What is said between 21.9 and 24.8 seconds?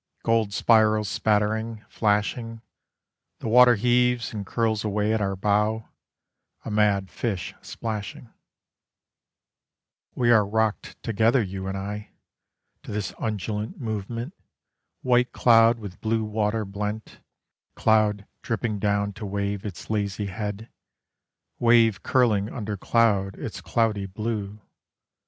curling under cloud its cloudy blue.